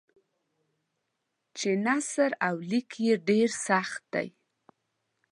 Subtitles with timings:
[1.57, 4.27] چې نثر او لیک یې ډېر سخت دی.